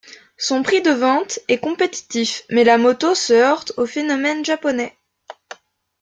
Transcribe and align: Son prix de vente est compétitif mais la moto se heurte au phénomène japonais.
Son 0.39 0.63
prix 0.63 0.81
de 0.81 0.89
vente 0.89 1.37
est 1.47 1.59
compétitif 1.59 2.41
mais 2.49 2.63
la 2.63 2.79
moto 2.79 3.13
se 3.13 3.33
heurte 3.33 3.73
au 3.77 3.85
phénomène 3.85 4.43
japonais. 4.43 4.97